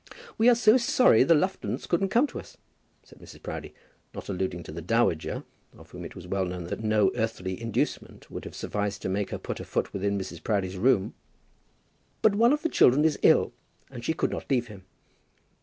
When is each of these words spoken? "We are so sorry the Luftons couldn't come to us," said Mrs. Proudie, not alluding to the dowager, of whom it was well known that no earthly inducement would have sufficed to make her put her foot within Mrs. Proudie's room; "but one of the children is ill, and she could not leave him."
"We 0.35 0.49
are 0.49 0.55
so 0.55 0.77
sorry 0.77 1.21
the 1.23 1.35
Luftons 1.35 1.85
couldn't 1.87 2.09
come 2.09 2.25
to 2.25 2.39
us," 2.39 2.57
said 3.03 3.19
Mrs. 3.19 3.43
Proudie, 3.43 3.75
not 4.15 4.29
alluding 4.29 4.63
to 4.63 4.71
the 4.71 4.81
dowager, 4.81 5.43
of 5.77 5.91
whom 5.91 6.03
it 6.05 6.15
was 6.15 6.25
well 6.25 6.43
known 6.45 6.63
that 6.63 6.83
no 6.83 7.11
earthly 7.13 7.61
inducement 7.61 8.31
would 8.31 8.43
have 8.45 8.55
sufficed 8.55 9.03
to 9.03 9.09
make 9.09 9.29
her 9.29 9.37
put 9.37 9.59
her 9.59 9.63
foot 9.63 9.93
within 9.93 10.17
Mrs. 10.17 10.43
Proudie's 10.43 10.75
room; 10.75 11.13
"but 12.23 12.33
one 12.33 12.51
of 12.51 12.63
the 12.63 12.67
children 12.69 13.05
is 13.05 13.19
ill, 13.21 13.53
and 13.91 14.03
she 14.03 14.15
could 14.15 14.31
not 14.31 14.49
leave 14.49 14.69
him." 14.69 14.85